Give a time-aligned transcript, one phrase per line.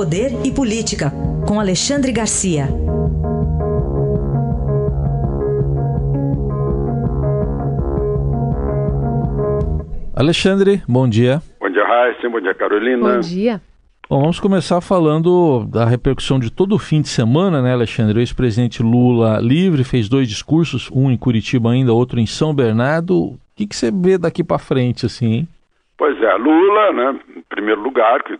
[0.00, 1.12] Poder e Política,
[1.46, 2.64] com Alexandre Garcia.
[10.16, 11.42] Alexandre, bom dia.
[11.60, 12.30] Bom dia, Raíssa.
[12.30, 13.16] Bom dia, Carolina.
[13.16, 13.60] Bom dia.
[14.08, 18.20] Bom, vamos começar falando da repercussão de todo o fim de semana, né, Alexandre?
[18.20, 23.14] O ex-presidente Lula livre fez dois discursos, um em Curitiba ainda, outro em São Bernardo.
[23.18, 25.48] O que, que você vê daqui para frente, assim, hein?
[25.98, 28.38] Pois é, Lula, né, em primeiro lugar, que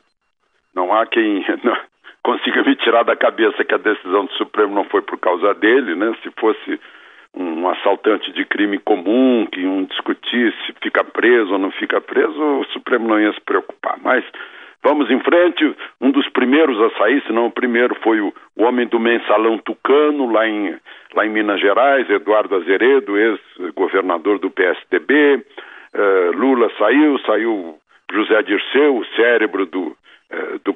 [0.75, 1.77] não há quem não,
[2.23, 5.95] consiga me tirar da cabeça que a decisão do Supremo não foi por causa dele,
[5.95, 6.15] né?
[6.23, 6.81] Se fosse
[7.35, 12.41] um assaltante de crime comum, que um discutisse se fica preso ou não fica preso,
[12.41, 13.97] o Supremo não ia se preocupar.
[14.03, 14.25] Mas
[14.83, 15.77] Vamos em frente.
[16.01, 19.59] Um dos primeiros a sair, se não o primeiro, foi o, o homem do mensalão
[19.59, 20.75] tucano, lá em,
[21.15, 25.37] lá em Minas Gerais, Eduardo Azeredo, ex-governador do PSDB.
[25.37, 25.43] Uh,
[25.93, 27.79] eh, Lula saiu, saiu
[28.11, 29.95] José Dirceu, o cérebro do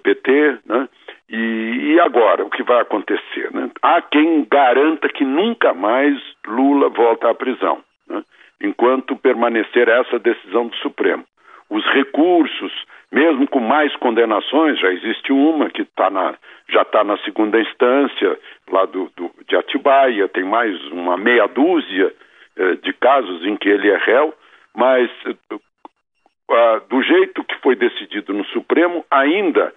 [0.05, 0.89] PT, né?
[1.29, 3.51] E, e, agora, o que vai acontecer?
[3.51, 3.71] Né?
[3.83, 8.23] Há quem garanta que nunca mais Lula volta à prisão, né?
[8.61, 11.25] enquanto permanecer essa decisão do Supremo.
[11.71, 12.73] Os recursos,
[13.11, 16.35] mesmo com mais condenações, já existe uma que tá na,
[16.69, 18.39] já está na segunda instância,
[18.71, 22.15] lá do, do, de Atibaia, tem mais uma meia dúzia
[22.57, 24.35] eh, de casos em que ele é réu,
[24.77, 29.73] mas eh, do jeito que foi decidido no Supremo, ainda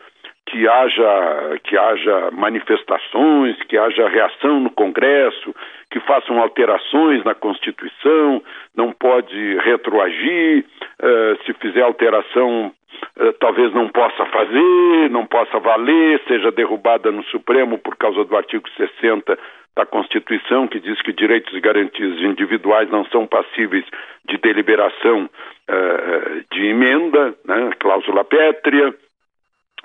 [0.47, 5.53] que haja, que haja manifestações, que haja reação no Congresso,
[5.91, 8.41] que façam alterações na Constituição,
[8.75, 10.65] não pode retroagir,
[11.01, 12.71] uh, se fizer alteração
[13.19, 18.35] uh, talvez não possa fazer, não possa valer, seja derrubada no Supremo por causa do
[18.35, 19.37] artigo 60
[19.75, 23.85] da Constituição, que diz que direitos e garantias individuais não são passíveis
[24.25, 28.93] de deliberação uh, de emenda, né, cláusula pétrea.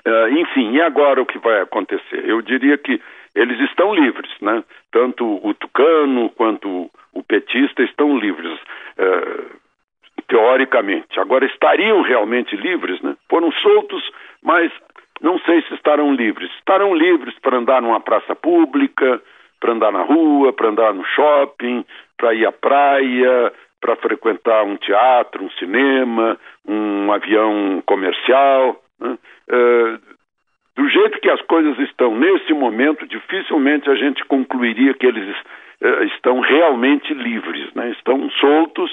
[0.06, 2.24] Uh, enfim, e agora o que vai acontecer?
[2.24, 3.00] Eu diria que
[3.34, 4.64] eles estão livres, né?
[4.90, 8.52] Tanto o tucano quanto o petista estão livres,
[8.98, 9.60] uh,
[10.26, 11.20] teoricamente.
[11.20, 13.16] Agora, estariam realmente livres, né?
[13.28, 14.02] Foram soltos,
[14.42, 14.72] mas
[15.20, 16.50] não sei se estarão livres.
[16.58, 19.22] Estarão livres para andar numa praça pública,
[19.60, 21.84] para andar na rua, para andar no shopping,
[22.18, 26.36] para ir à praia, para frequentar um teatro, um cinema,
[26.66, 28.80] um avião comercial.
[29.02, 29.18] Né?
[29.50, 29.98] Uh,
[30.76, 35.36] do jeito que as coisas estão nesse momento, dificilmente a gente concluiria que eles
[35.80, 37.90] uh, estão realmente livres, né?
[37.90, 38.90] estão soltos,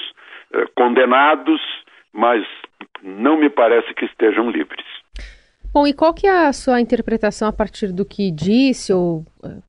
[0.54, 1.60] uh, condenados,
[2.12, 2.44] mas
[3.02, 4.84] não me parece que estejam livres.
[5.72, 9.24] Bom, e qual que é a sua interpretação a partir do que disse ou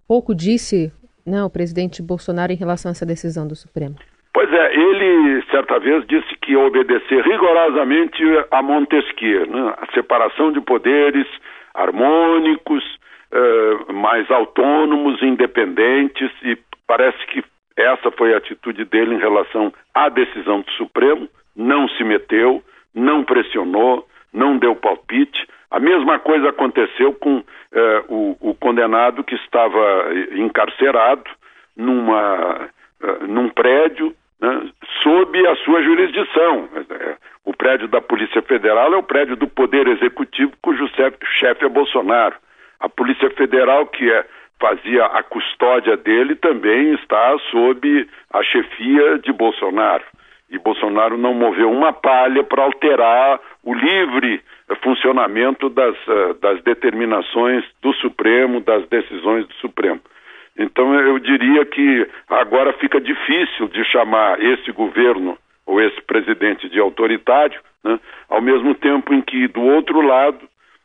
[0.07, 0.91] pouco disse
[1.23, 3.95] né, o presidente Bolsonaro em relação a essa decisão do Supremo?
[4.33, 9.73] Pois é, ele certa vez disse que obedecer rigorosamente a Montesquieu, né?
[9.77, 11.27] a separação de poderes
[11.73, 12.83] harmônicos,
[13.31, 17.43] uh, mais autônomos, independentes, e parece que
[17.75, 22.63] essa foi a atitude dele em relação à decisão do Supremo, não se meteu,
[22.95, 25.45] não pressionou, não deu palpite.
[25.69, 27.43] A mesma coisa aconteceu com uh,
[28.07, 31.23] o, o, condenado que estava encarcerado
[31.75, 32.69] numa,
[33.01, 34.69] uh, num prédio né,
[35.01, 36.67] sob a sua jurisdição.
[36.89, 37.15] É,
[37.45, 40.87] o prédio da Polícia Federal é o prédio do Poder Executivo, cujo
[41.39, 42.35] chefe é Bolsonaro.
[42.79, 44.25] A Polícia Federal, que é,
[44.59, 50.03] fazia a custódia dele, também está sob a chefia de Bolsonaro.
[50.49, 54.43] E Bolsonaro não moveu uma palha para alterar o livre
[54.83, 59.99] funcionamento das, eh, das determinações do Supremo, das decisões do Supremo.
[60.81, 66.79] Então eu diria que agora fica difícil de chamar esse governo ou esse presidente de
[66.79, 70.39] autoritário, né, ao mesmo tempo em que, do outro lado,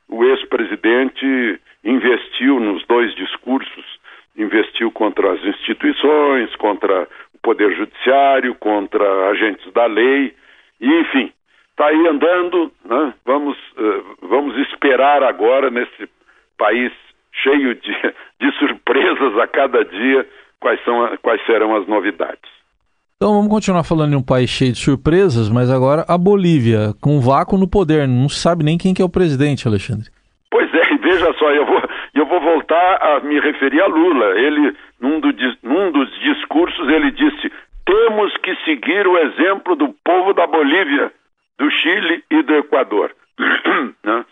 [0.06, 3.98] o ex-presidente investiu nos dois discursos,
[4.36, 10.34] investiu contra as instituições, contra o poder judiciário, contra agentes da lei,
[10.78, 11.32] e enfim,
[11.70, 13.14] está aí andando, né?
[13.24, 16.06] vamos, uh, vamos esperar agora nesse
[16.58, 16.92] país
[17.42, 17.92] cheio de,
[18.35, 18.35] de
[18.96, 20.26] surpresas a cada dia
[20.60, 22.56] quais, são, quais serão as novidades.
[23.16, 27.16] Então vamos continuar falando de um país cheio de surpresas, mas agora a Bolívia, com
[27.16, 30.10] um vácuo no poder, não se sabe nem quem que é o presidente, Alexandre.
[30.50, 31.82] Pois é, e veja só, eu vou,
[32.14, 34.38] eu vou voltar a me referir a Lula.
[34.38, 35.28] Ele, num, do,
[35.62, 37.50] num dos discursos, ele disse:
[37.86, 41.10] temos que seguir o exemplo do povo da Bolívia,
[41.58, 43.14] do Chile e do Equador.
[44.04, 44.24] Né?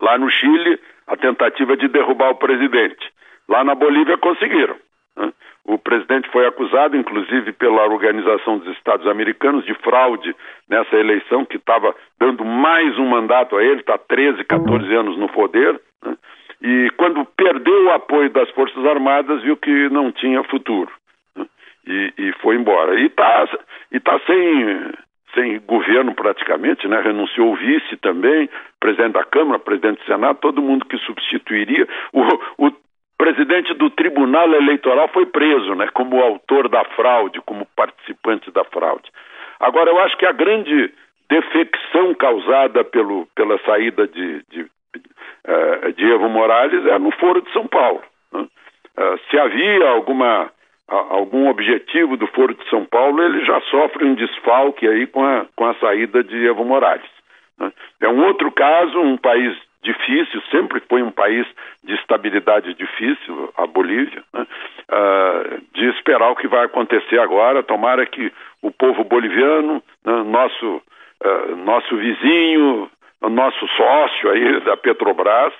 [0.00, 3.10] Lá no Chile, a tentativa de derrubar o presidente.
[3.48, 4.76] Lá na Bolívia conseguiram.
[5.16, 5.32] Né?
[5.64, 10.34] O presidente foi acusado, inclusive, pela Organização dos Estados Americanos de fraude
[10.68, 15.28] nessa eleição, que estava dando mais um mandato a ele, está 13, 14 anos no
[15.28, 15.80] poder.
[16.04, 16.16] Né?
[16.60, 20.90] e quando perdeu o apoio das Forças Armadas, viu que não tinha futuro.
[21.36, 21.46] Né?
[21.86, 22.98] E, e, foi embora.
[22.98, 23.48] E está
[23.92, 24.92] e tá sem,
[25.34, 27.00] sem governo praticamente, né?
[27.00, 28.50] renunciou o vice também,
[28.80, 31.86] presidente da Câmara, presidente do Senado, todo mundo que substituiria.
[32.12, 32.72] O, o
[33.18, 35.88] presidente do Tribunal Eleitoral foi preso, né?
[35.92, 39.10] como autor da fraude, como participante da fraude.
[39.58, 40.94] Agora, eu acho que a grande
[41.28, 47.52] defecção causada pelo, pela saída de, de, uh, de Evo Morales é no Foro de
[47.52, 48.02] São Paulo.
[48.32, 48.46] Né?
[48.96, 50.50] Uh, se havia alguma,
[50.86, 55.44] algum objetivo do Foro de São Paulo, ele já sofre um desfalque aí com a,
[55.56, 57.10] com a saída de Evo Morales.
[57.58, 57.72] Né?
[58.00, 61.46] É um outro caso, um país difícil, sempre foi um país
[61.84, 64.46] de estabilidade difícil, a Bolívia, né?
[64.90, 67.62] uh, de esperar o que vai acontecer agora.
[67.62, 68.32] Tomara que
[68.62, 70.82] o povo boliviano, né, nosso
[71.24, 72.90] uh, nosso vizinho,
[73.22, 75.52] nosso sócio aí da Petrobras,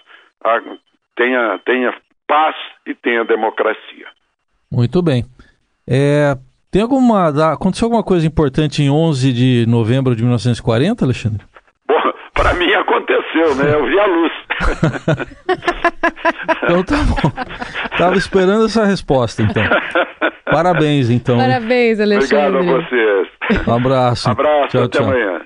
[1.16, 1.94] tenha, tenha
[2.26, 2.56] paz
[2.86, 4.06] e tenha democracia.
[4.70, 5.24] Muito bem.
[5.86, 6.36] É,
[6.70, 7.52] tem alguma.
[7.52, 11.44] Aconteceu alguma coisa importante em 11 de novembro de 1940, Alexandre?
[12.38, 13.74] Para mim aconteceu, né?
[13.74, 14.32] Eu vi a luz.
[16.62, 17.32] então tá bom.
[17.98, 19.64] Tava esperando essa resposta, então.
[20.44, 21.36] Parabéns, então.
[21.36, 22.60] Parabéns, Alexandre.
[22.60, 23.28] Obrigado a vocês.
[23.66, 24.30] Um abraço.
[24.30, 25.08] Abraço, tchau, até tchau.
[25.08, 25.37] amanhã.